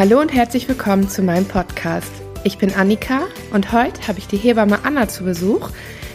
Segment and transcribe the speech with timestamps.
[0.00, 2.10] Hallo und herzlich willkommen zu meinem Podcast.
[2.42, 5.68] Ich bin Annika und heute habe ich die Hebamme Anna zu Besuch,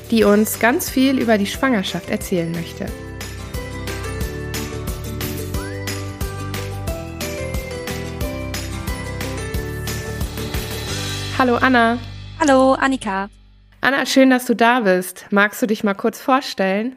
[0.09, 2.87] die uns ganz viel über die Schwangerschaft erzählen möchte.
[11.37, 11.99] Hallo Anna.
[12.39, 13.29] Hallo Annika.
[13.81, 15.27] Anna, schön, dass du da bist.
[15.29, 16.95] Magst du dich mal kurz vorstellen?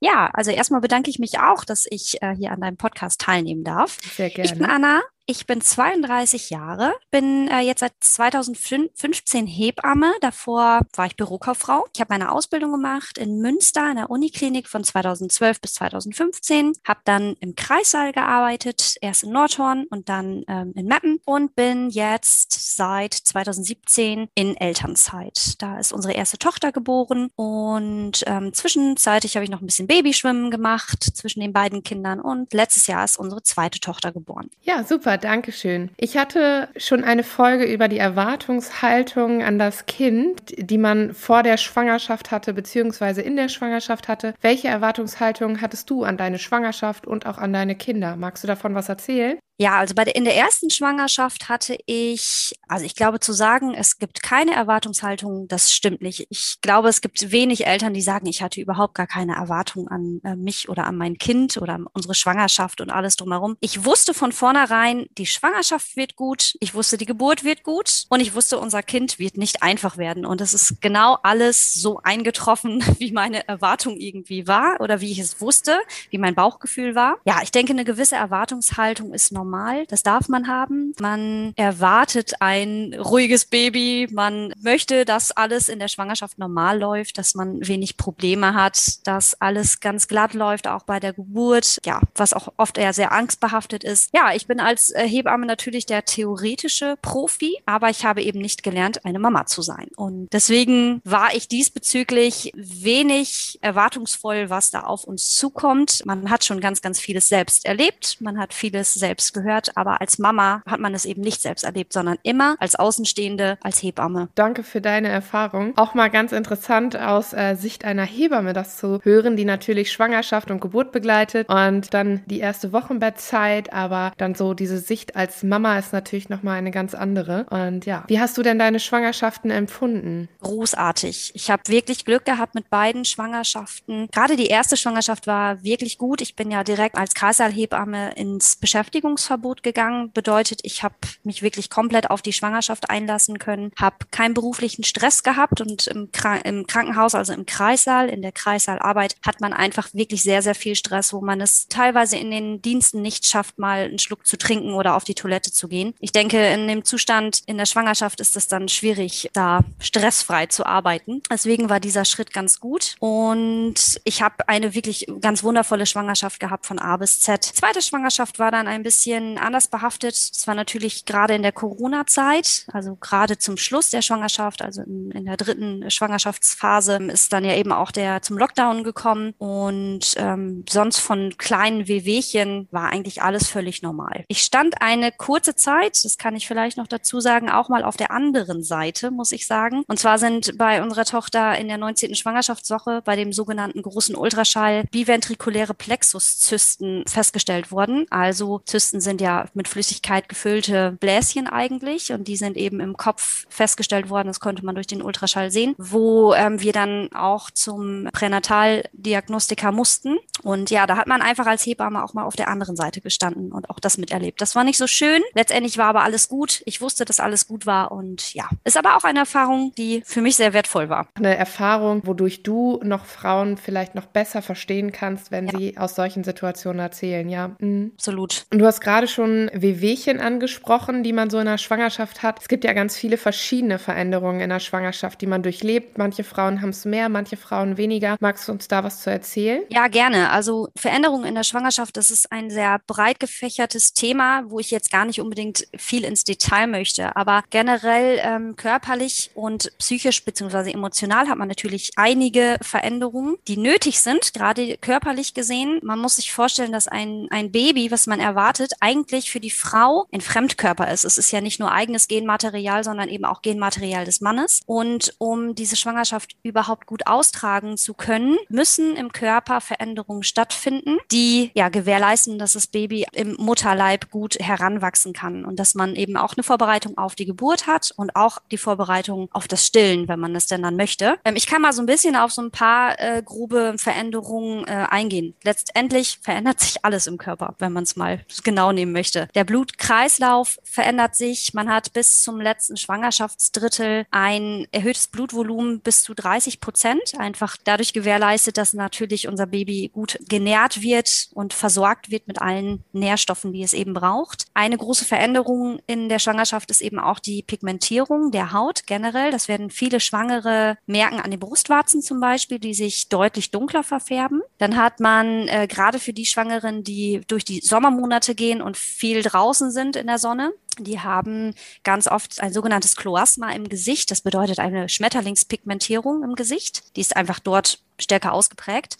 [0.00, 3.62] Ja, also erstmal bedanke ich mich auch, dass ich äh, hier an deinem Podcast teilnehmen
[3.62, 3.98] darf.
[4.16, 4.50] Sehr gerne.
[4.50, 10.12] Ich bin Anna, ich bin 32 Jahre, bin äh, jetzt seit 2015 Hebamme.
[10.20, 11.86] Davor war ich Bürokauffrau.
[11.94, 16.72] Ich habe meine Ausbildung gemacht in Münster in der Uniklinik von 2012 bis 2015.
[16.86, 21.88] Habe dann im Kreissaal gearbeitet, erst in Nordhorn und dann ähm, in Meppen und bin
[21.88, 25.54] jetzt seit 2017 in Elternzeit.
[25.58, 30.50] Da ist unsere erste Tochter geboren und ähm, zwischenzeitlich habe ich noch ein bisschen Babyschwimmen
[30.50, 34.50] gemacht zwischen den beiden Kindern und letztes Jahr ist unsere zweite Tochter geboren.
[34.62, 35.90] Ja, super danke schön.
[35.96, 41.56] Ich hatte schon eine Folge über die Erwartungshaltung an das Kind, die man vor der
[41.56, 44.34] Schwangerschaft hatte, beziehungsweise in der Schwangerschaft hatte.
[44.40, 48.16] Welche Erwartungshaltung hattest du an deine Schwangerschaft und auch an deine Kinder?
[48.16, 49.38] Magst du davon was erzählen?
[49.56, 53.72] Ja, also bei der, in der ersten Schwangerschaft hatte ich, also ich glaube zu sagen,
[53.72, 56.26] es gibt keine Erwartungshaltung, das stimmt nicht.
[56.28, 60.20] Ich glaube, es gibt wenig Eltern, die sagen, ich hatte überhaupt gar keine Erwartung an
[60.24, 63.56] äh, mich oder an mein Kind oder unsere Schwangerschaft und alles drumherum.
[63.60, 68.18] Ich wusste von vornherein, die Schwangerschaft wird gut, ich wusste, die Geburt wird gut und
[68.18, 70.26] ich wusste, unser Kind wird nicht einfach werden.
[70.26, 75.20] Und es ist genau alles so eingetroffen, wie meine Erwartung irgendwie war oder wie ich
[75.20, 75.78] es wusste,
[76.10, 77.18] wie mein Bauchgefühl war.
[77.24, 79.84] Ja, ich denke, eine gewisse Erwartungshaltung ist normal normal.
[79.88, 80.92] Das darf man haben.
[81.00, 84.08] Man erwartet ein ruhiges Baby.
[84.10, 89.40] Man möchte, dass alles in der Schwangerschaft normal läuft, dass man wenig Probleme hat, dass
[89.40, 91.78] alles ganz glatt läuft, auch bei der Geburt.
[91.84, 94.10] Ja, was auch oft eher sehr angstbehaftet ist.
[94.14, 98.62] Ja, ich bin als äh, Hebamme natürlich der theoretische Profi, aber ich habe eben nicht
[98.62, 99.88] gelernt, eine Mama zu sein.
[99.96, 106.02] Und deswegen war ich diesbezüglich wenig erwartungsvoll, was da auf uns zukommt.
[106.06, 108.20] Man hat schon ganz, ganz vieles selbst erlebt.
[108.20, 111.92] Man hat vieles selbst gehört, aber als Mama hat man es eben nicht selbst erlebt,
[111.92, 114.28] sondern immer als Außenstehende, als Hebamme.
[114.34, 115.74] Danke für deine Erfahrung.
[115.76, 120.50] Auch mal ganz interessant aus äh, Sicht einer Hebamme das zu hören, die natürlich Schwangerschaft
[120.50, 125.78] und Geburt begleitet und dann die erste Wochenbettzeit, aber dann so diese Sicht als Mama
[125.78, 127.46] ist natürlich nochmal eine ganz andere.
[127.50, 130.28] Und ja, wie hast du denn deine Schwangerschaften empfunden?
[130.40, 131.32] Großartig.
[131.34, 134.08] Ich habe wirklich Glück gehabt mit beiden Schwangerschaften.
[134.12, 136.20] Gerade die erste Schwangerschaft war wirklich gut.
[136.20, 140.12] Ich bin ja direkt als Kreißsaalhebamme ins Beschäftigungs Berufsverbot gegangen.
[140.12, 145.22] Bedeutet, ich habe mich wirklich komplett auf die Schwangerschaft einlassen können, habe keinen beruflichen Stress
[145.22, 149.88] gehabt und im, Krank im Krankenhaus, also im Kreissaal, in der Kreissaalarbeit, hat man einfach
[149.94, 153.84] wirklich sehr, sehr viel Stress, wo man es teilweise in den Diensten nicht schafft, mal
[153.84, 155.94] einen Schluck zu trinken oder auf die Toilette zu gehen.
[156.00, 160.66] Ich denke, in dem Zustand in der Schwangerschaft ist es dann schwierig, da stressfrei zu
[160.66, 161.22] arbeiten.
[161.30, 162.96] Deswegen war dieser Schritt ganz gut.
[162.98, 167.42] Und ich habe eine wirklich ganz wundervolle Schwangerschaft gehabt von A bis Z.
[167.42, 170.14] Zweite Schwangerschaft war dann ein bisschen bisschen anders behaftet.
[170.14, 175.10] Es war natürlich gerade in der Corona-Zeit, also gerade zum Schluss der Schwangerschaft, also in,
[175.12, 180.64] in, der dritten Schwangerschaftsphase, ist dann ja eben auch der zum Lockdown gekommen und ähm,
[180.68, 184.24] sonst von kleinen Wehwehchen war eigentlich alles völlig normal.
[184.28, 187.96] Ich stand eine kurze Zeit, das kann ich vielleicht noch dazu sagen, auch mal auf
[187.96, 189.84] der anderen Seite, muss ich sagen.
[189.86, 192.14] Und zwar sind bei unserer Tochter in der 19.
[192.14, 198.06] Schwangerschaftswoche bei dem sogenannten großen Ultraschall biventrikuläre Plexuszysten festgestellt worden.
[198.10, 203.46] Also Zysten sind ja mit Flüssigkeit gefüllte Bläschen eigentlich und die sind eben im Kopf
[203.48, 208.08] festgestellt worden, das konnte man durch den Ultraschall sehen, wo ähm, wir dann auch zum
[208.12, 210.18] Pränataldiagnostiker mussten.
[210.42, 213.52] Und ja, da hat man einfach als Hebamme auch mal auf der anderen Seite gestanden
[213.52, 214.40] und auch das miterlebt.
[214.40, 215.22] Das war nicht so schön.
[215.34, 216.62] Letztendlich war aber alles gut.
[216.66, 220.22] Ich wusste, dass alles gut war und ja, ist aber auch eine Erfahrung, die für
[220.22, 221.08] mich sehr wertvoll war.
[221.14, 225.58] Eine Erfahrung, wodurch du noch Frauen vielleicht noch besser verstehen kannst, wenn ja.
[225.58, 227.52] sie aus solchen Situationen erzählen, ja.
[227.58, 227.92] Mhm.
[227.94, 228.46] Absolut.
[228.52, 232.38] Und du hast gerade gerade schon Wehwehchen angesprochen, die man so in der Schwangerschaft hat.
[232.40, 235.98] Es gibt ja ganz viele verschiedene Veränderungen in der Schwangerschaft, die man durchlebt.
[235.98, 238.16] Manche Frauen haben es mehr, manche Frauen weniger.
[238.20, 239.62] Magst du uns da was zu erzählen?
[239.68, 240.30] Ja, gerne.
[240.30, 244.92] Also Veränderungen in der Schwangerschaft, das ist ein sehr breit gefächertes Thema, wo ich jetzt
[244.92, 247.16] gar nicht unbedingt viel ins Detail möchte.
[247.16, 250.70] Aber generell ähm, körperlich und psychisch bzw.
[250.70, 255.80] emotional hat man natürlich einige Veränderungen, die nötig sind, gerade körperlich gesehen.
[255.82, 260.06] Man muss sich vorstellen, dass ein, ein Baby, was man erwartet, eigentlich für die Frau
[260.12, 261.04] ein Fremdkörper ist.
[261.04, 264.60] Es ist ja nicht nur eigenes Genmaterial, sondern eben auch Genmaterial des Mannes.
[264.66, 271.50] Und um diese Schwangerschaft überhaupt gut austragen zu können, müssen im Körper Veränderungen stattfinden, die
[271.54, 276.34] ja gewährleisten, dass das Baby im Mutterleib gut heranwachsen kann und dass man eben auch
[276.34, 280.34] eine Vorbereitung auf die Geburt hat und auch die Vorbereitung auf das Stillen, wenn man
[280.34, 281.18] es denn dann möchte.
[281.24, 284.86] Ähm, ich kann mal so ein bisschen auf so ein paar äh, grobe Veränderungen äh,
[284.90, 285.34] eingehen.
[285.42, 289.28] Letztendlich verändert sich alles im Körper, wenn man es mal genau nehmen möchte.
[289.34, 291.54] Der Blutkreislauf verändert sich.
[291.54, 297.14] Man hat bis zum letzten Schwangerschaftsdrittel ein erhöhtes Blutvolumen bis zu 30 Prozent.
[297.18, 302.84] Einfach dadurch gewährleistet, dass natürlich unser Baby gut genährt wird und versorgt wird mit allen
[302.92, 304.46] Nährstoffen, die es eben braucht.
[304.54, 309.30] Eine große Veränderung in der Schwangerschaft ist eben auch die Pigmentierung der Haut generell.
[309.30, 314.42] Das werden viele Schwangere merken an den Brustwarzen zum Beispiel, die sich deutlich dunkler verfärben.
[314.58, 319.22] Dann hat man äh, gerade für die Schwangeren, die durch die Sommermonate gehen und viel
[319.22, 324.10] draußen sind in der Sonne, die haben ganz oft ein sogenanntes Kloasma im Gesicht.
[324.10, 326.96] Das bedeutet eine Schmetterlingspigmentierung im Gesicht.
[326.96, 328.96] Die ist einfach dort stärker ausgeprägt.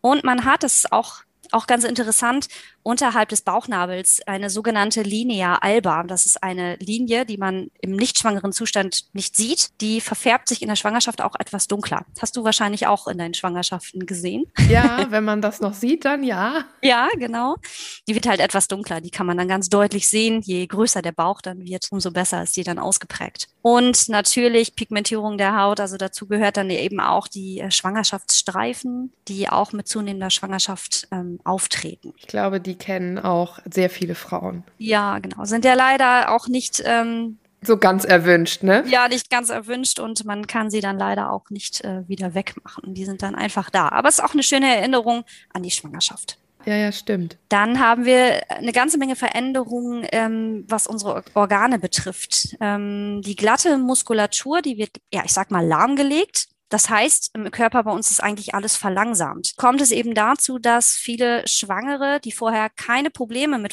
[0.00, 2.48] Und man hat, das ist auch auch ganz interessant,
[2.86, 6.04] unterhalb des Bauchnabels eine sogenannte Linea alba.
[6.04, 9.70] Das ist eine Linie, die man im nicht schwangeren Zustand nicht sieht.
[9.80, 12.06] Die verfärbt sich in der Schwangerschaft auch etwas dunkler.
[12.20, 14.44] Hast du wahrscheinlich auch in deinen Schwangerschaften gesehen?
[14.68, 16.64] Ja, wenn man das noch sieht, dann ja.
[16.82, 17.56] ja, genau.
[18.06, 19.00] Die wird halt etwas dunkler.
[19.00, 20.40] Die kann man dann ganz deutlich sehen.
[20.42, 23.48] Je größer der Bauch dann wird, umso besser ist die dann ausgeprägt.
[23.62, 25.80] Und natürlich Pigmentierung der Haut.
[25.80, 31.40] Also dazu gehört dann eben auch die äh, Schwangerschaftsstreifen, die auch mit zunehmender Schwangerschaft ähm,
[31.42, 32.14] auftreten.
[32.18, 34.64] Ich glaube, die kennen auch sehr viele Frauen.
[34.78, 35.44] Ja, genau.
[35.44, 38.84] Sind ja leider auch nicht ähm, so ganz erwünscht, ne?
[38.86, 42.94] Ja, nicht ganz erwünscht und man kann sie dann leider auch nicht äh, wieder wegmachen.
[42.94, 43.88] Die sind dann einfach da.
[43.88, 46.38] Aber es ist auch eine schöne Erinnerung an die Schwangerschaft.
[46.64, 47.38] Ja, ja, stimmt.
[47.48, 52.56] Dann haben wir eine ganze Menge Veränderungen, ähm, was unsere Organe betrifft.
[52.60, 56.48] Ähm, die glatte Muskulatur, die wird, ja, ich sag mal, lahmgelegt.
[56.68, 59.54] Das heißt, im Körper bei uns ist eigentlich alles verlangsamt.
[59.56, 63.72] Kommt es eben dazu, dass viele Schwangere, die vorher keine Probleme mit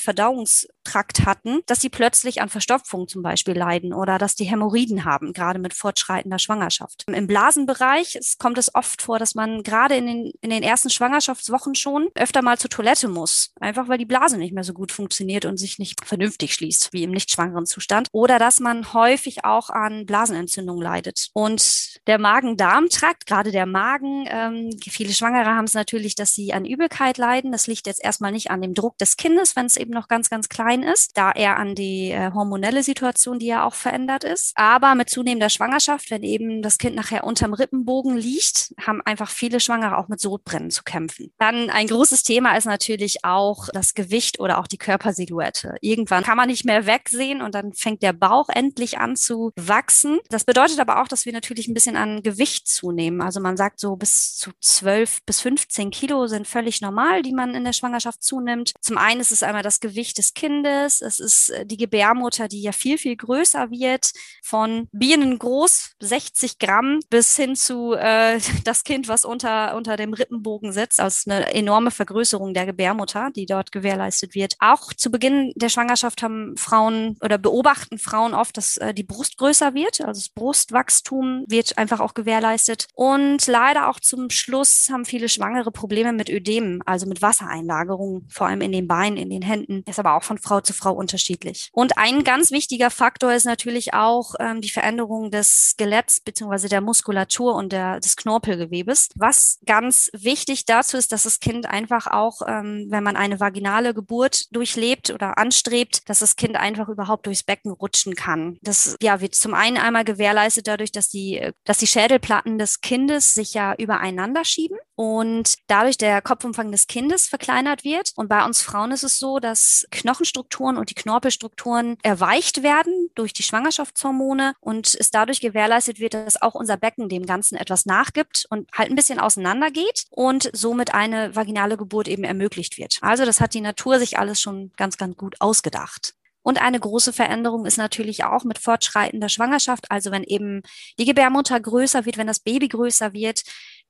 [0.83, 5.33] Verdauungstrakt hatten, dass sie plötzlich an Verstopfung zum Beispiel leiden oder dass die Hämorrhoiden haben,
[5.33, 7.05] gerade mit fortschreitender Schwangerschaft.
[7.07, 11.75] Im Blasenbereich kommt es oft vor, dass man gerade in den, in den ersten Schwangerschaftswochen
[11.75, 15.45] schon öfter mal zur Toilette muss, einfach weil die Blase nicht mehr so gut funktioniert
[15.45, 18.07] und sich nicht vernünftig schließt, wie im nicht schwangeren Zustand.
[18.11, 21.29] Oder dass man häufig auch an Blasenentzündung leidet.
[21.33, 24.25] Und der Magen-Darm Darmtrakt, gerade der Magen.
[24.27, 27.51] Ähm, viele Schwangere haben es natürlich, dass sie an Übelkeit leiden.
[27.51, 30.29] Das liegt jetzt erstmal nicht an dem Druck des Kindes, wenn es eben noch ganz,
[30.29, 34.53] ganz klein ist, da eher an die äh, hormonelle Situation, die ja auch verändert ist.
[34.55, 39.59] Aber mit zunehmender Schwangerschaft, wenn eben das Kind nachher unterm Rippenbogen liegt, haben einfach viele
[39.59, 41.31] Schwangere auch mit Sodbrennen zu kämpfen.
[41.37, 45.75] Dann ein großes Thema ist natürlich auch das Gewicht oder auch die Körpersilhouette.
[45.81, 50.19] Irgendwann kann man nicht mehr wegsehen und dann fängt der Bauch endlich an zu wachsen.
[50.29, 53.21] Das bedeutet aber auch, dass wir natürlich ein bisschen an Gewicht zunehmen.
[53.21, 57.55] Also man sagt so bis zu 12 bis 15 Kilo sind völlig normal, die man
[57.55, 58.73] in der Schwangerschaft zunimmt.
[58.81, 62.61] Zum einen ist es einmal das Gewicht des Kindes, es ist äh, die Gebärmutter, die
[62.61, 64.11] ja viel, viel größer wird,
[64.43, 70.71] von Bienengroß, 60 Gramm, bis hin zu äh, das Kind, was unter, unter dem Rippenbogen
[70.71, 74.55] sitzt, also eine enorme Vergrößerung der Gebärmutter, die dort gewährleistet wird.
[74.59, 79.37] Auch zu Beginn der Schwangerschaft haben Frauen oder beobachten Frauen oft, dass äh, die Brust
[79.37, 82.87] größer wird, also das Brustwachstum wird einfach auch gewährleistet.
[82.93, 88.47] Und leider auch zum Schluss haben viele Schwangere Probleme mit Ödemen, also mit Wassereinlagerungen, vor
[88.47, 89.83] allem in den Beinen, in den Händen.
[89.87, 91.69] Ist aber auch von Frau zu Frau unterschiedlich.
[91.71, 96.67] Und ein ganz wichtiger Faktor ist natürlich auch ähm, die Veränderung des Skeletts bzw.
[96.67, 99.09] der Muskulatur und der, des Knorpelgewebes.
[99.15, 103.95] Was ganz wichtig dazu ist, dass das Kind einfach auch, ähm, wenn man eine vaginale
[103.95, 108.59] Geburt durchlebt oder anstrebt, dass das Kind einfach überhaupt durchs Becken rutschen kann.
[108.61, 113.33] Das ja, wird zum einen einmal gewährleistet dadurch, dass die, dass die Schädelplatten des Kindes
[113.33, 118.11] sich ja übereinander schieben und dadurch der Kopfumfang des Kindes verkleinert wird.
[118.15, 123.33] Und bei uns Frauen ist es so, dass Knochenstrukturen und die Knorpelstrukturen erweicht werden durch
[123.33, 128.45] die Schwangerschaftshormone und es dadurch gewährleistet wird, dass auch unser Becken dem Ganzen etwas nachgibt
[128.49, 132.99] und halt ein bisschen auseinander geht und somit eine vaginale Geburt eben ermöglicht wird.
[133.01, 136.13] Also das hat die Natur sich alles schon ganz, ganz gut ausgedacht.
[136.43, 140.61] Und eine große Veränderung ist natürlich auch mit fortschreitender Schwangerschaft, also wenn eben
[140.99, 143.43] die Gebärmutter größer wird, wenn das Baby größer wird,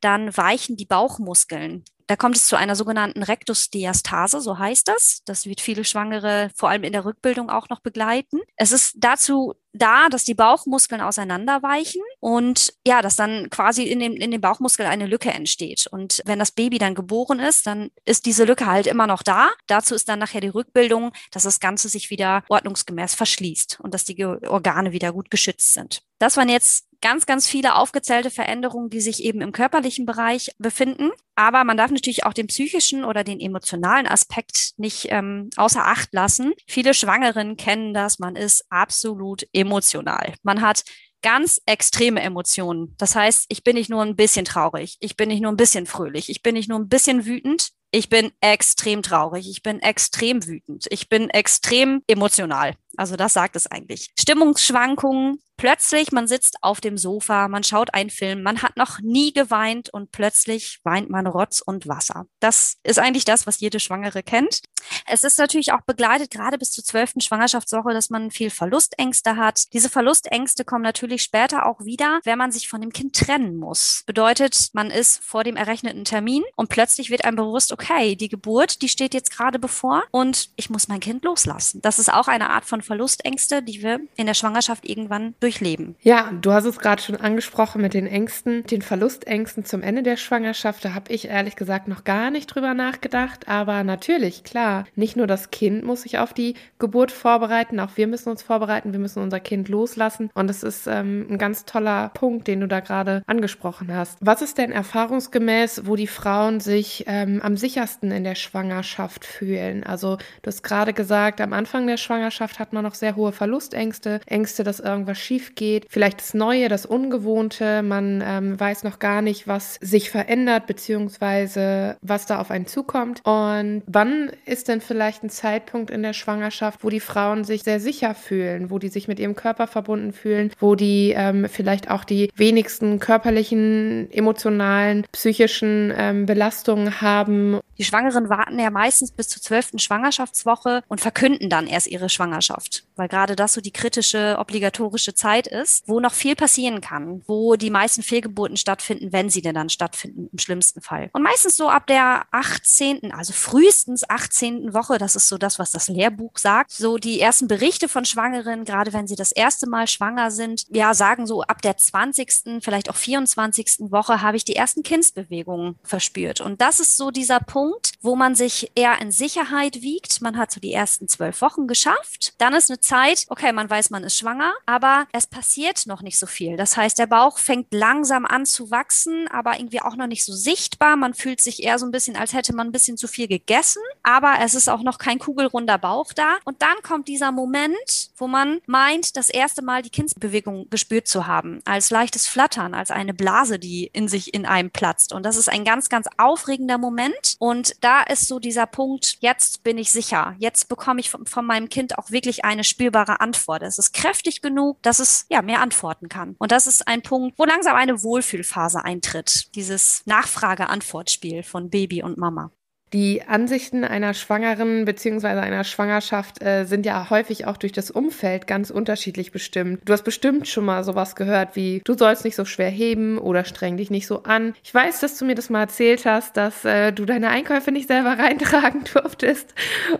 [0.03, 1.83] dann weichen die Bauchmuskeln.
[2.07, 5.21] Da kommt es zu einer sogenannten Rektusdiastase, so heißt das.
[5.25, 8.41] Das wird viele Schwangere vor allem in der Rückbildung auch noch begleiten.
[8.57, 14.13] Es ist dazu da, dass die Bauchmuskeln auseinanderweichen und ja, dass dann quasi in dem,
[14.13, 15.87] in dem Bauchmuskel eine Lücke entsteht.
[15.87, 19.51] Und wenn das Baby dann geboren ist, dann ist diese Lücke halt immer noch da.
[19.67, 24.05] Dazu ist dann nachher die Rückbildung, dass das Ganze sich wieder ordnungsgemäß verschließt und dass
[24.05, 26.03] die Organe wieder gut geschützt sind.
[26.19, 31.11] Das waren jetzt ganz, ganz viele aufgezählte Veränderungen, die sich eben im körperlichen Bereich befinden.
[31.35, 36.13] Aber man darf natürlich auch den psychischen oder den emotionalen Aspekt nicht ähm, außer Acht
[36.13, 36.53] lassen.
[36.65, 40.33] Viele Schwangeren kennen das, man ist absolut emotional.
[40.43, 40.83] Man hat
[41.21, 42.95] ganz extreme Emotionen.
[42.97, 45.85] Das heißt, ich bin nicht nur ein bisschen traurig, ich bin nicht nur ein bisschen
[45.85, 50.45] fröhlich, ich bin nicht nur ein bisschen wütend, ich bin extrem traurig, ich bin extrem
[50.47, 52.75] wütend, ich bin extrem emotional.
[52.97, 54.09] Also das sagt es eigentlich.
[54.17, 59.33] Stimmungsschwankungen, plötzlich, man sitzt auf dem Sofa, man schaut einen Film, man hat noch nie
[59.33, 62.25] geweint und plötzlich weint man Rotz und Wasser.
[62.39, 64.61] Das ist eigentlich das, was jede Schwangere kennt.
[65.07, 69.73] Es ist natürlich auch begleitet, gerade bis zur zwölften Schwangerschaftswoche, dass man viel Verlustängste hat.
[69.73, 74.03] Diese Verlustängste kommen natürlich später auch wieder, wenn man sich von dem Kind trennen muss.
[74.05, 78.81] Bedeutet, man ist vor dem errechneten Termin und plötzlich wird einem bewusst, okay, die Geburt,
[78.81, 81.81] die steht jetzt gerade bevor und ich muss mein Kind loslassen.
[81.81, 85.95] Das ist auch eine Art von Verlustängste, die wir in der Schwangerschaft irgendwann durchleben.
[86.01, 90.17] Ja, du hast es gerade schon angesprochen mit den Ängsten, den Verlustängsten zum Ende der
[90.17, 90.85] Schwangerschaft.
[90.85, 93.47] Da habe ich ehrlich gesagt noch gar nicht drüber nachgedacht.
[93.47, 98.07] Aber natürlich, klar, nicht nur das Kind muss sich auf die Geburt vorbereiten, auch wir
[98.07, 100.29] müssen uns vorbereiten, wir müssen unser Kind loslassen.
[100.33, 104.17] Und das ist ähm, ein ganz toller Punkt, den du da gerade angesprochen hast.
[104.21, 109.83] Was ist denn erfahrungsgemäß, wo die Frauen sich ähm, am sichersten in der Schwangerschaft fühlen?
[109.83, 114.63] Also du hast gerade gesagt, am Anfang der Schwangerschaft man noch sehr hohe Verlustängste, Ängste,
[114.63, 119.47] dass irgendwas schief geht, vielleicht das Neue, das Ungewohnte, man ähm, weiß noch gar nicht,
[119.47, 123.21] was sich verändert, beziehungsweise was da auf einen zukommt.
[123.23, 127.79] Und wann ist denn vielleicht ein Zeitpunkt in der Schwangerschaft, wo die Frauen sich sehr
[127.79, 132.03] sicher fühlen, wo die sich mit ihrem Körper verbunden fühlen, wo die ähm, vielleicht auch
[132.03, 137.59] die wenigsten körperlichen, emotionalen, psychischen ähm, Belastungen haben?
[137.77, 142.85] Die Schwangeren warten ja meistens bis zur zwölften Schwangerschaftswoche und verkünden dann erst ihre Schwangerschaft,
[142.95, 147.55] weil gerade das so die kritische, obligatorische Zeit ist, wo noch viel passieren kann, wo
[147.55, 151.09] die meisten Fehlgeburten stattfinden, wenn sie denn dann stattfinden, im schlimmsten Fall.
[151.13, 154.73] Und meistens so ab der 18., also frühestens 18.
[154.73, 158.65] Woche, das ist so das, was das Lehrbuch sagt, so die ersten Berichte von Schwangeren,
[158.65, 162.89] gerade wenn sie das erste Mal schwanger sind, ja, sagen so ab der 20., vielleicht
[162.89, 163.91] auch 24.
[163.91, 166.41] Woche habe ich die ersten Kindsbewegungen verspürt.
[166.41, 170.21] Und das ist so dieser Punkt, Punkt, wo man sich eher in Sicherheit wiegt.
[170.21, 172.33] Man hat so die ersten zwölf Wochen geschafft.
[172.37, 176.19] Dann ist eine Zeit, okay, man weiß, man ist schwanger, aber es passiert noch nicht
[176.19, 176.57] so viel.
[176.57, 180.33] Das heißt, der Bauch fängt langsam an zu wachsen, aber irgendwie auch noch nicht so
[180.33, 180.97] sichtbar.
[180.97, 183.81] Man fühlt sich eher so ein bisschen, als hätte man ein bisschen zu viel gegessen,
[184.03, 186.39] aber es ist auch noch kein kugelrunder Bauch da.
[186.43, 191.27] Und dann kommt dieser Moment, wo man meint, das erste Mal die Kindsbewegung gespürt zu
[191.27, 195.13] haben, als leichtes Flattern, als eine Blase, die in sich in einem platzt.
[195.13, 197.37] Und das ist ein ganz, ganz aufregender Moment.
[197.39, 200.35] Und und da ist so dieser Punkt, jetzt bin ich sicher.
[200.39, 203.61] Jetzt bekomme ich von, von meinem Kind auch wirklich eine spürbare Antwort.
[203.61, 206.35] Es ist kräftig genug, dass es ja mehr antworten kann.
[206.39, 209.53] Und das ist ein Punkt, wo langsam eine Wohlfühlphase eintritt.
[209.53, 212.49] Dieses Nachfrage-Antwortspiel von Baby und Mama.
[212.93, 215.27] Die Ansichten einer Schwangeren bzw.
[215.27, 219.81] einer Schwangerschaft äh, sind ja häufig auch durch das Umfeld ganz unterschiedlich bestimmt.
[219.85, 223.45] Du hast bestimmt schon mal sowas gehört wie, du sollst nicht so schwer heben oder
[223.45, 224.53] streng dich nicht so an.
[224.63, 227.87] Ich weiß, dass du mir das mal erzählt hast, dass äh, du deine Einkäufe nicht
[227.87, 229.55] selber reintragen durftest.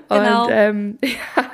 [0.10, 0.44] Genau.
[0.44, 1.52] Und ähm, ja,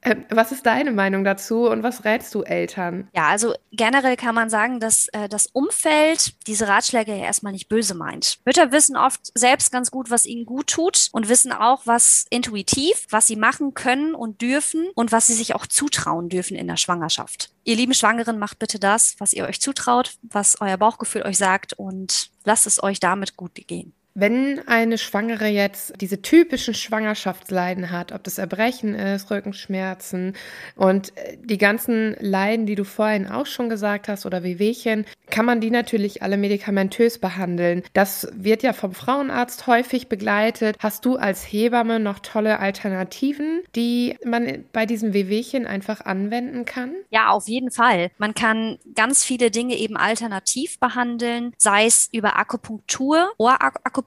[0.00, 3.08] äh, was ist deine Meinung dazu und was rätst du Eltern?
[3.14, 7.68] Ja, also generell kann man sagen, dass äh, das Umfeld diese Ratschläge ja erstmal nicht
[7.68, 8.38] böse meint.
[8.44, 13.06] Mütter wissen oft selbst ganz gut, was ihnen gut tut und wissen auch, was intuitiv,
[13.10, 16.78] was sie machen können und dürfen und was sie sich auch zutrauen dürfen in der
[16.78, 17.50] Schwangerschaft.
[17.64, 21.74] Ihr lieben Schwangeren, macht bitte das, was ihr euch zutraut, was euer Bauchgefühl euch sagt
[21.74, 23.92] und lasst es euch damit gut gehen.
[24.14, 30.34] Wenn eine Schwangere jetzt diese typischen Schwangerschaftsleiden hat, ob das Erbrechen ist, Rückenschmerzen
[30.76, 35.46] und äh, die ganzen Leiden, die du vorhin auch schon gesagt hast oder Wehwehchen, kann
[35.46, 37.82] man die natürlich alle medikamentös behandeln.
[37.94, 40.76] Das wird ja vom Frauenarzt häufig begleitet.
[40.78, 46.92] Hast du als Hebamme noch tolle Alternativen, die man bei diesen Wehwehchen einfach anwenden kann?
[47.08, 48.10] Ja, auf jeden Fall.
[48.18, 54.01] Man kann ganz viele Dinge eben alternativ behandeln, sei es über Akupunktur, Ohrakupunktur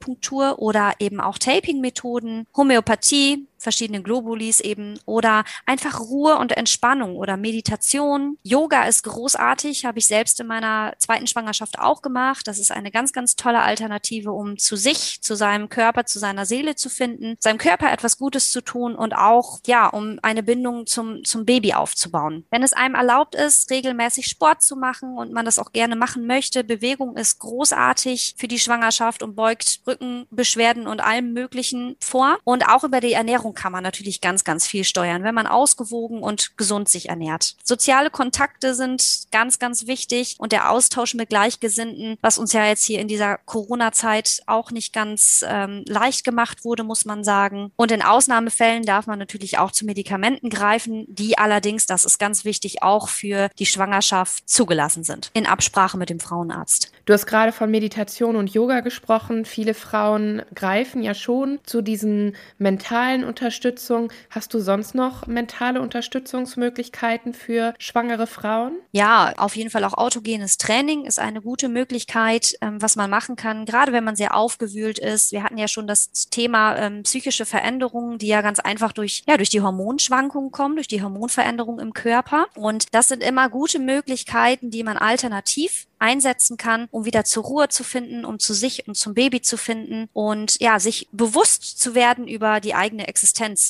[0.58, 8.38] oder eben auch Taping-Methoden, Homöopathie, verschiedenen Globulis eben oder einfach Ruhe und Entspannung oder Meditation.
[8.44, 12.48] Yoga ist großartig, habe ich selbst in meiner zweiten Schwangerschaft auch gemacht.
[12.48, 16.46] Das ist eine ganz, ganz tolle Alternative, um zu sich, zu seinem Körper, zu seiner
[16.46, 20.86] Seele zu finden, seinem Körper etwas Gutes zu tun und auch, ja, um eine Bindung
[20.86, 22.46] zum, zum Baby aufzubauen.
[22.52, 26.28] Wenn es einem erlaubt ist, regelmäßig Sport zu machen und man das auch gerne machen
[26.28, 32.38] möchte, Bewegung ist großartig für die Schwangerschaft und beugt Rückenbeschwerden und allem Möglichen vor.
[32.44, 36.22] Und auch über die Ernährung kann man natürlich ganz, ganz viel steuern, wenn man ausgewogen
[36.22, 37.56] und gesund sich ernährt.
[37.64, 42.84] Soziale Kontakte sind ganz, ganz wichtig und der Austausch mit Gleichgesinnten, was uns ja jetzt
[42.84, 47.72] hier in dieser Corona-Zeit auch nicht ganz ähm, leicht gemacht wurde, muss man sagen.
[47.76, 52.46] Und in Ausnahmefällen darf man natürlich auch zu Medikamenten greifen, die allerdings, das ist ganz
[52.46, 56.92] wichtig, auch für die Schwangerschaft zugelassen sind, in Absprache mit dem Frauenarzt.
[57.06, 59.46] Du hast gerade von Meditation und Yoga gesprochen.
[59.46, 63.45] Viele Frauen greifen ja schon zu diesen mentalen Unterstützungen.
[64.30, 68.74] Hast du sonst noch mentale Unterstützungsmöglichkeiten für schwangere Frauen?
[68.92, 73.36] Ja, auf jeden Fall auch autogenes Training ist eine gute Möglichkeit, ähm, was man machen
[73.36, 75.32] kann, gerade wenn man sehr aufgewühlt ist.
[75.32, 79.38] Wir hatten ja schon das Thema ähm, psychische Veränderungen, die ja ganz einfach durch, ja,
[79.38, 82.48] durch die Hormonschwankungen kommen, durch die Hormonveränderungen im Körper.
[82.56, 87.70] Und das sind immer gute Möglichkeiten, die man alternativ einsetzen kann, um wieder zur Ruhe
[87.70, 91.96] zu finden, um zu sich und zum Baby zu finden und ja, sich bewusst zu
[91.96, 93.25] werden über die eigene Existenz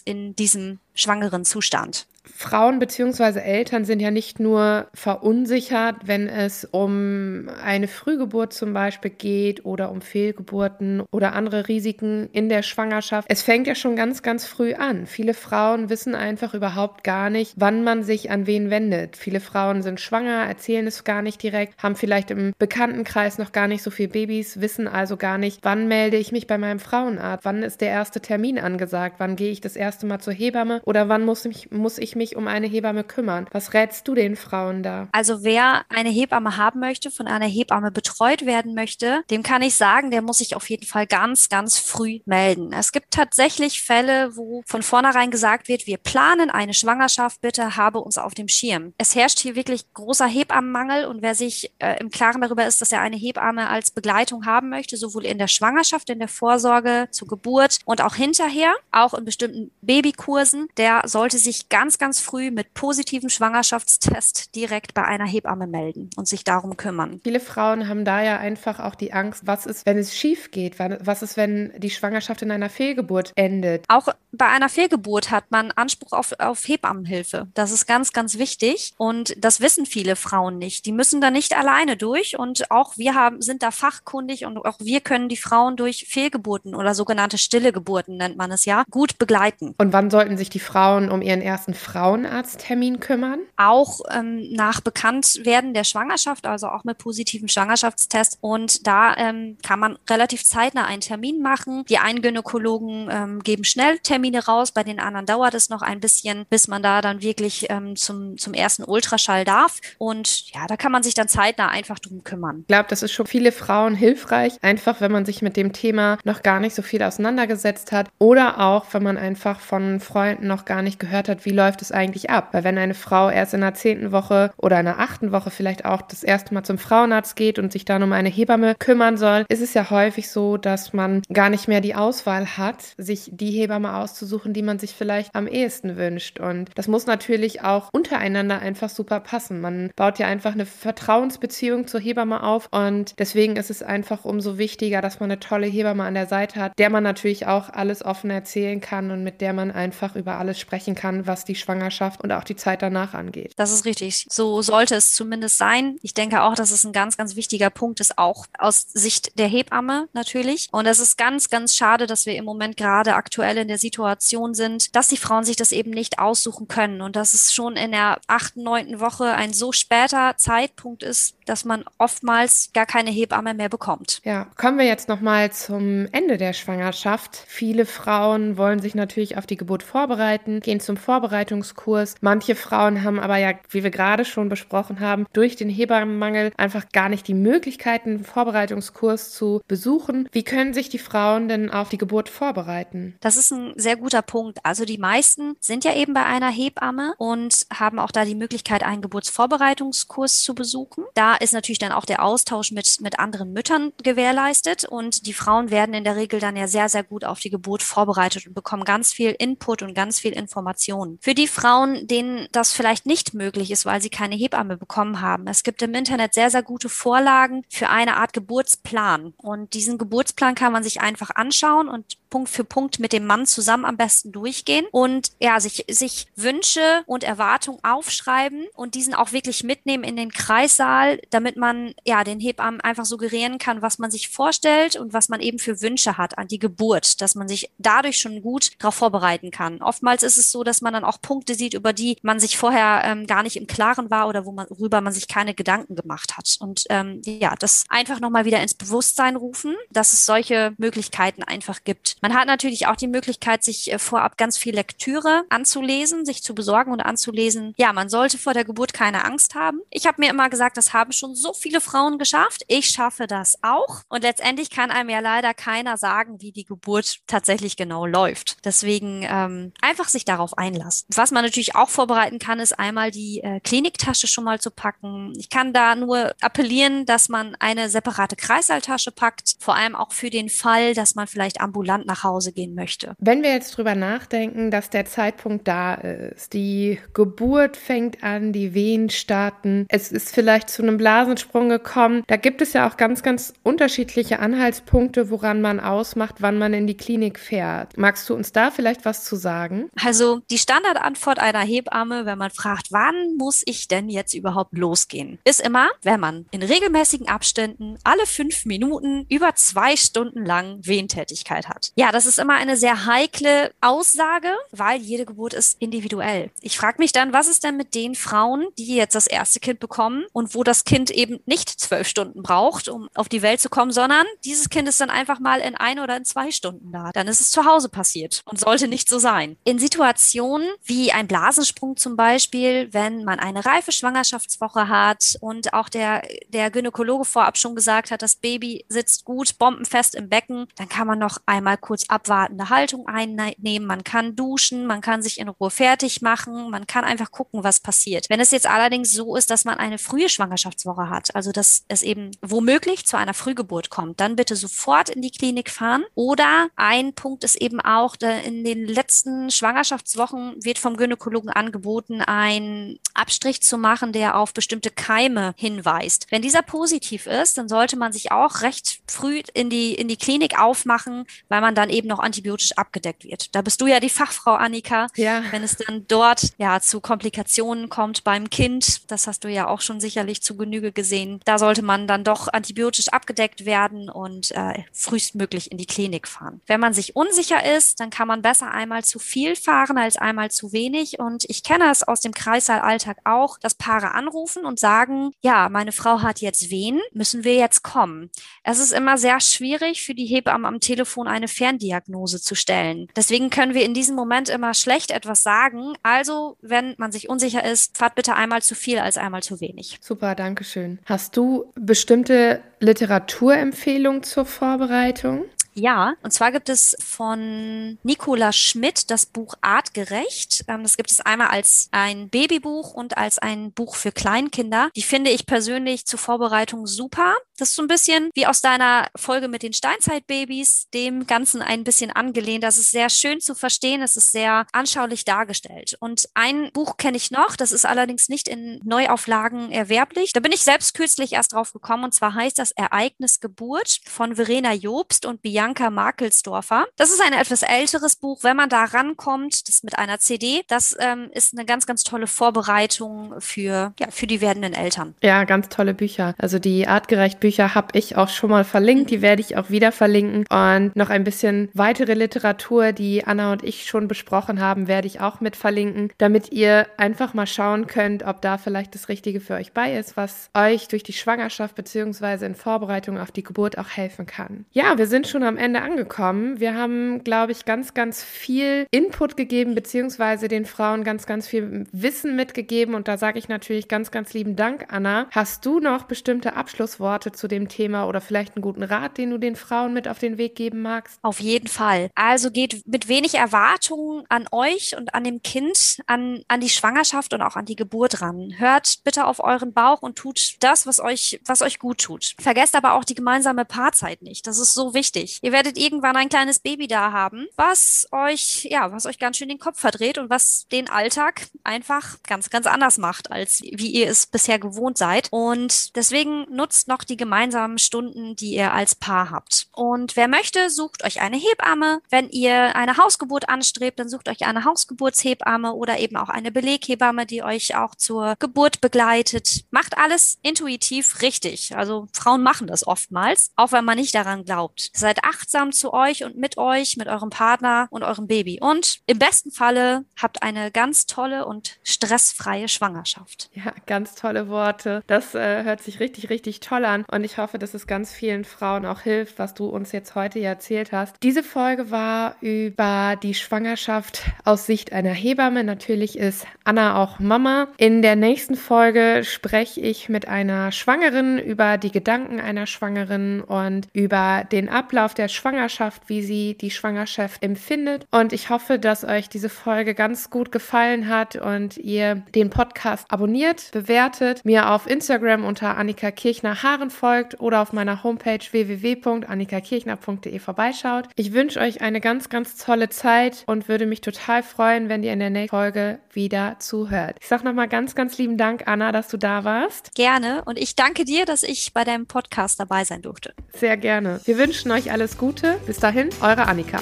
[0.05, 2.07] in diesem schwangeren Zustand.
[2.33, 3.39] Frauen bzw.
[3.39, 9.91] Eltern sind ja nicht nur verunsichert, wenn es um eine Frühgeburt zum Beispiel geht oder
[9.91, 13.27] um Fehlgeburten oder andere Risiken in der Schwangerschaft.
[13.31, 15.05] Es fängt ja schon ganz, ganz früh an.
[15.05, 19.17] Viele Frauen wissen einfach überhaupt gar nicht, wann man sich an wen wendet.
[19.17, 23.67] Viele Frauen sind schwanger, erzählen es gar nicht direkt, haben vielleicht im Bekanntenkreis noch gar
[23.67, 27.45] nicht so viele Babys, wissen also gar nicht, wann melde ich mich bei meinem Frauenarzt,
[27.45, 31.09] wann ist der erste Termin angesagt, wann gehe ich das erste Mal zur Hebamme oder
[31.09, 33.47] wann muss ich, muss ich mich um eine Hebamme kümmern?
[33.51, 35.07] Was rätst du den Frauen da?
[35.11, 39.75] Also wer eine Hebamme haben möchte, von einer Hebamme betreut werden möchte, dem kann ich
[39.75, 42.71] sagen, der muss sich auf jeden Fall ganz, ganz früh melden.
[42.71, 47.99] Es gibt tatsächlich Fälle, wo von vornherein gesagt wird, wir planen eine Schwangerschaft, bitte habe
[47.99, 48.93] uns auf dem Schirm.
[48.97, 52.91] Es herrscht hier wirklich großer Hebammenmangel und wer sich äh, im Klaren darüber ist, dass
[52.91, 57.27] er eine Hebamme als Begleitung haben möchte, sowohl in der Schwangerschaft, in der Vorsorge, zur
[57.27, 62.73] Geburt und auch hinterher, auch in bestimmten Babykursen, der sollte sich ganz, ganz früh mit
[62.73, 67.19] positivem Schwangerschaftstest direkt bei einer Hebamme melden und sich darum kümmern.
[67.23, 70.77] Viele Frauen haben da ja einfach auch die Angst, was ist, wenn es schief geht?
[70.79, 73.85] Was ist, wenn die Schwangerschaft in einer Fehlgeburt endet?
[73.87, 77.47] Auch bei einer Fehlgeburt hat man Anspruch auf, auf Hebammenhilfe.
[77.53, 78.93] Das ist ganz, ganz wichtig.
[78.97, 80.85] Und das wissen viele Frauen nicht.
[80.85, 82.37] Die müssen da nicht alleine durch.
[82.37, 86.75] Und auch wir haben, sind da fachkundig und auch wir können die Frauen durch Fehlgeburten
[86.75, 89.75] oder sogenannte stille Geburten, nennt man es ja, gut begleiten.
[89.77, 93.39] Und wann sollten sich die Frauen um ihren ersten Frauenarzttermin kümmern?
[93.57, 98.37] Auch ähm, nach Bekanntwerden der Schwangerschaft, also auch mit positiven Schwangerschaftstest.
[98.41, 101.85] Und da ähm, kann man relativ zeitnah einen Termin machen.
[101.87, 105.99] Die einen Gynäkologen ähm, geben schnell Termine raus, bei den anderen dauert es noch ein
[105.99, 109.79] bisschen, bis man da dann wirklich ähm, zum, zum ersten Ultraschall darf.
[109.97, 112.59] Und ja, da kann man sich dann zeitnah einfach drum kümmern.
[112.61, 116.17] Ich glaube, das ist schon viele Frauen hilfreich, einfach wenn man sich mit dem Thema
[116.23, 120.54] noch gar nicht so viel auseinandergesetzt hat oder auch, wenn man einfach von Freunden noch
[120.63, 122.49] gar nicht gehört hat, wie läuft es eigentlich ab.
[122.53, 125.83] Weil wenn eine Frau erst in der zehnten Woche oder in der achten Woche vielleicht
[125.83, 129.45] auch das erste Mal zum Frauenarzt geht und sich dann um eine Hebamme kümmern soll,
[129.49, 133.51] ist es ja häufig so, dass man gar nicht mehr die Auswahl hat, sich die
[133.51, 136.39] Hebamme auszusuchen, die man sich vielleicht am ehesten wünscht.
[136.39, 139.59] Und das muss natürlich auch untereinander einfach super passen.
[139.59, 144.57] Man baut ja einfach eine Vertrauensbeziehung zur Hebamme auf und deswegen ist es einfach umso
[144.57, 148.05] wichtiger, dass man eine tolle Hebamme an der Seite hat, der man natürlich auch alles
[148.05, 152.21] offen erzählen kann und mit der man einfach über alles sprechen kann, was die Schwangerschaft
[152.21, 153.53] und auch die Zeit danach angeht.
[153.55, 154.27] Das ist richtig.
[154.29, 155.97] So sollte es zumindest sein.
[156.01, 159.47] Ich denke auch, dass es ein ganz, ganz wichtiger Punkt ist, auch aus Sicht der
[159.47, 160.67] Hebamme natürlich.
[160.71, 164.53] Und es ist ganz, ganz schade, dass wir im Moment gerade aktuell in der Situation
[164.53, 167.91] sind, dass die Frauen sich das eben nicht aussuchen können und dass es schon in
[167.91, 173.53] der achten, neunten Woche ein so später Zeitpunkt ist, dass man oftmals gar keine Hebamme
[173.53, 174.21] mehr bekommt.
[174.23, 177.43] Ja, kommen wir jetzt nochmal zum Ende der Schwangerschaft.
[177.47, 182.15] Viele Frauen wollen sich natürlich auf die Geburt vorbereiten vorbereiten, gehen zum Vorbereitungskurs.
[182.21, 186.89] Manche Frauen haben aber ja, wie wir gerade schon besprochen haben, durch den Hebammenmangel einfach
[186.91, 190.27] gar nicht die Möglichkeiten, einen Vorbereitungskurs zu besuchen.
[190.31, 193.15] Wie können sich die Frauen denn auf die Geburt vorbereiten?
[193.19, 194.57] Das ist ein sehr guter Punkt.
[194.63, 198.83] Also die meisten sind ja eben bei einer Hebamme und haben auch da die Möglichkeit,
[198.83, 201.03] einen Geburtsvorbereitungskurs zu besuchen.
[201.13, 205.69] Da ist natürlich dann auch der Austausch mit, mit anderen Müttern gewährleistet und die Frauen
[205.69, 208.85] werden in der Regel dann ja sehr, sehr gut auf die Geburt vorbereitet und bekommen
[208.85, 211.19] ganz viel Input und ganz viel Informationen.
[211.21, 215.47] Für die Frauen, denen das vielleicht nicht möglich ist, weil sie keine Hebamme bekommen haben,
[215.47, 219.33] es gibt im Internet sehr, sehr gute Vorlagen für eine Art Geburtsplan.
[219.37, 223.45] Und diesen Geburtsplan kann man sich einfach anschauen und Punkt für Punkt mit dem Mann
[223.45, 229.31] zusammen am besten durchgehen und ja, sich, sich Wünsche und Erwartungen aufschreiben und diesen auch
[229.31, 234.11] wirklich mitnehmen in den Kreissaal, damit man ja den Hebammen einfach suggerieren kann, was man
[234.11, 237.71] sich vorstellt und was man eben für Wünsche hat an die Geburt, dass man sich
[237.77, 239.81] dadurch schon gut darauf vorbereiten kann.
[240.05, 243.01] Oftmals ist es so, dass man dann auch Punkte sieht, über die man sich vorher
[243.05, 246.57] ähm, gar nicht im Klaren war oder worüber man sich keine Gedanken gemacht hat.
[246.59, 251.83] Und ähm, ja, das einfach nochmal wieder ins Bewusstsein rufen, dass es solche Möglichkeiten einfach
[251.85, 252.17] gibt.
[252.21, 256.53] Man hat natürlich auch die Möglichkeit, sich äh, vorab ganz viel Lektüre anzulesen, sich zu
[256.53, 257.73] besorgen und anzulesen.
[257.75, 259.79] Ja, man sollte vor der Geburt keine Angst haben.
[259.89, 262.61] Ich habe mir immer gesagt, das haben schon so viele Frauen geschafft.
[262.67, 264.03] Ich schaffe das auch.
[264.07, 268.63] Und letztendlich kann einem ja leider keiner sagen, wie die Geburt tatsächlich genau läuft.
[268.65, 271.07] Deswegen ähm, einfach sich darauf einlassen.
[271.15, 275.33] Was man natürlich auch vorbereiten kann, ist einmal die äh, Kliniktasche schon mal zu packen.
[275.37, 280.29] Ich kann da nur appellieren, dass man eine separate Kreißsaaltasche packt, vor allem auch für
[280.29, 283.15] den Fall, dass man vielleicht ambulant nach Hause gehen möchte.
[283.19, 288.73] Wenn wir jetzt drüber nachdenken, dass der Zeitpunkt da ist, die Geburt fängt an, die
[288.73, 293.23] Wehen starten, es ist vielleicht zu einem Blasensprung gekommen, da gibt es ja auch ganz,
[293.23, 297.97] ganz unterschiedliche Anhaltspunkte, woran man ausmacht, wann man in die Klinik fährt.
[297.97, 299.84] Magst du uns da vielleicht was zu sagen?
[300.01, 305.39] Also die Standardantwort einer Hebamme, wenn man fragt, wann muss ich denn jetzt überhaupt losgehen,
[305.43, 311.67] ist immer, wenn man in regelmäßigen Abständen alle fünf Minuten über zwei Stunden lang Wehentätigkeit
[311.67, 311.91] hat.
[311.95, 316.51] Ja, das ist immer eine sehr heikle Aussage, weil jede Geburt ist individuell.
[316.61, 319.79] Ich frage mich dann, was ist denn mit den Frauen, die jetzt das erste Kind
[319.79, 323.69] bekommen und wo das Kind eben nicht zwölf Stunden braucht, um auf die Welt zu
[323.69, 327.11] kommen, sondern dieses Kind ist dann einfach mal in ein oder in zwei Stunden da.
[327.13, 329.57] Dann ist es zu Hause passiert und sollte nicht so sein.
[329.63, 335.89] In Situationen wie ein Blasensprung zum Beispiel, wenn man eine reife Schwangerschaftswoche hat und auch
[335.89, 340.89] der, der Gynäkologe vorab schon gesagt hat, das Baby sitzt gut, bombenfest im Becken, dann
[340.89, 343.87] kann man noch einmal kurz abwartende Haltung einnehmen.
[343.87, 347.79] Man kann duschen, man kann sich in Ruhe fertig machen, man kann einfach gucken, was
[347.79, 348.29] passiert.
[348.29, 352.01] Wenn es jetzt allerdings so ist, dass man eine frühe Schwangerschaftswoche hat, also dass es
[352.01, 356.05] eben womöglich zu einer Frühgeburt kommt, dann bitte sofort in die Klinik fahren.
[356.15, 362.99] Oder ein Punkt ist eben auch, in den letzten Schwangerschaftswochen wird vom Gynäkologen angeboten, einen
[363.13, 366.27] Abstrich zu machen, der auf bestimmte Keime hinweist.
[366.29, 370.17] Wenn dieser positiv ist, dann sollte man sich auch recht früh in die, in die
[370.17, 373.55] Klinik aufmachen, weil man dann eben noch antibiotisch abgedeckt wird.
[373.55, 375.07] Da bist du ja die Fachfrau, Annika.
[375.15, 375.43] Ja.
[375.51, 379.81] Wenn es dann dort ja zu Komplikationen kommt beim Kind, das hast du ja auch
[379.81, 384.83] schon sicherlich zu Genüge gesehen, da sollte man dann doch antibiotisch abgedeckt werden und äh,
[384.91, 386.61] frühestmöglich in die Klinik fahren.
[386.67, 390.51] Wenn man sich unsicher ist, dann kann man besser einmal zu viel fahren als einmal
[390.51, 391.19] zu wenig.
[391.19, 395.91] Und ich kenne es aus dem Kreissaalalltag auch, dass Paare anrufen und sagen, ja, meine
[395.91, 398.29] Frau hat jetzt Wehen, müssen wir jetzt kommen.
[398.63, 403.07] Es ist immer sehr schwierig für die Hebammen am Telefon eine Ferndiagnose zu stellen.
[403.15, 405.93] Deswegen können wir in diesem Moment immer schlecht etwas sagen.
[406.03, 409.97] Also, wenn man sich unsicher ist, fahrt bitte einmal zu viel als einmal zu wenig.
[410.01, 410.99] Super, danke schön.
[411.05, 415.45] Hast du bestimmte Literaturempfehlungen zur Vorbereitung?
[415.77, 420.63] Ja, und zwar gibt es von Nicola Schmidt das Buch Artgerecht.
[420.69, 424.89] Ähm, das gibt es einmal als ein Babybuch und als ein Buch für Kleinkinder.
[424.95, 427.35] Die finde ich persönlich zur Vorbereitung super.
[427.57, 431.83] Das ist so ein bisschen wie aus deiner Folge mit den Steinzeitbabys, dem Ganzen ein
[431.83, 432.63] bisschen angelehnt.
[432.63, 434.01] Das ist sehr schön zu verstehen.
[434.01, 435.95] Es ist sehr anschaulich dargestellt.
[435.99, 440.33] Und ein Buch kenne ich noch, das ist allerdings nicht in Neuauflagen erwerblich.
[440.33, 444.35] Da bin ich selbst kürzlich erst drauf gekommen und zwar heißt das Ereignis Geburt von
[444.35, 446.85] Verena Jobst und Bianca Markelsdorfer.
[446.97, 448.43] Das ist ein etwas älteres Buch.
[448.43, 452.27] Wenn man da rankommt, das mit einer CD, das ähm, ist eine ganz, ganz tolle
[452.27, 455.15] Vorbereitung für, ja, für die werdenden Eltern.
[455.21, 456.35] Ja, ganz tolle Bücher.
[456.37, 459.11] Also die artgerecht Bücher habe ich auch schon mal verlinkt.
[459.11, 460.45] Die werde ich auch wieder verlinken.
[460.49, 465.21] Und noch ein bisschen weitere Literatur, die Anna und ich schon besprochen haben, werde ich
[465.21, 469.53] auch mit verlinken, damit ihr einfach mal schauen könnt, ob da vielleicht das Richtige für
[469.53, 472.47] euch bei ist, was euch durch die Schwangerschaft bzw.
[472.47, 474.65] in Vorbereitung auf die Geburt auch helfen kann.
[474.71, 476.59] Ja, wir sind schon am Ende angekommen.
[476.59, 480.47] Wir haben, glaube ich, ganz, ganz viel Input gegeben bzw.
[480.47, 482.95] den Frauen ganz, ganz viel Wissen mitgegeben.
[482.95, 485.27] Und da sage ich natürlich ganz, ganz lieben Dank, Anna.
[485.29, 489.37] Hast du noch bestimmte Abschlussworte zu dem Thema oder vielleicht einen guten Rat, den du
[489.37, 491.19] den Frauen mit auf den Weg geben magst?
[491.21, 492.09] Auf jeden Fall.
[492.15, 497.33] Also geht mit wenig Erwartungen an euch und an dem Kind, an, an die Schwangerschaft
[497.33, 498.53] und auch an die Geburt ran.
[498.57, 502.35] Hört bitte auf euren Bauch und tut das, was euch, was euch gut tut.
[502.39, 504.47] Vergesst aber auch die gemeinsame Paarzeit nicht.
[504.47, 505.39] Das ist so wichtig.
[505.41, 509.49] Ihr werdet irgendwann ein kleines Baby da haben, was euch, ja, was euch ganz schön
[509.49, 514.09] den Kopf verdreht und was den Alltag einfach ganz, ganz anders macht, als wie ihr
[514.09, 515.27] es bisher gewohnt seid.
[515.31, 519.67] Und deswegen nutzt noch die gemeinsamen Stunden, die ihr als Paar habt.
[519.71, 522.01] Und wer möchte, sucht euch eine Hebamme.
[522.11, 527.25] Wenn ihr eine Hausgeburt anstrebt, dann sucht euch eine Hausgeburtshebamme oder eben auch eine Beleghebamme,
[527.25, 529.65] die euch auch zur Geburt begleitet.
[529.71, 531.75] Macht alles intuitiv richtig.
[531.75, 534.91] Also Frauen machen das oftmals, auch wenn man nicht daran glaubt.
[534.93, 538.59] Seid achtsam zu euch und mit euch, mit eurem Partner und eurem Baby.
[538.61, 543.49] Und im besten Falle habt eine ganz tolle und stressfreie Schwangerschaft.
[543.53, 545.03] Ja, ganz tolle Worte.
[545.07, 547.03] Das äh, hört sich richtig, richtig toll an.
[547.15, 550.37] Und ich hoffe, dass es ganz vielen Frauen auch hilft, was du uns jetzt heute
[550.37, 551.15] hier erzählt hast.
[551.23, 555.63] Diese Folge war über die Schwangerschaft aus Sicht einer Hebamme.
[555.63, 557.69] Natürlich ist Anna auch Mama.
[557.77, 563.87] In der nächsten Folge spreche ich mit einer Schwangeren über die Gedanken einer Schwangeren und
[563.93, 568.07] über den Ablauf der Schwangerschaft, wie sie die Schwangerschaft empfindet.
[568.11, 573.09] Und ich hoffe, dass euch diese Folge ganz gut gefallen hat und ihr den Podcast
[573.09, 580.39] abonniert, bewertet, mir auf Instagram unter Annika Kirchner Haaren folgt oder auf meiner Homepage www.annikakirchner.de
[580.39, 581.07] vorbeischaut.
[581.15, 585.13] Ich wünsche euch eine ganz, ganz tolle Zeit und würde mich total freuen, wenn ihr
[585.13, 587.17] in der nächsten Folge wieder zuhört.
[587.21, 589.93] Ich sage nochmal ganz, ganz lieben Dank, Anna, dass du da warst.
[589.93, 593.35] Gerne und ich danke dir, dass ich bei deinem Podcast dabei sein durfte.
[593.53, 594.19] Sehr gerne.
[594.25, 595.59] Wir wünschen euch alles Gute.
[595.67, 596.79] Bis dahin, eure Annika.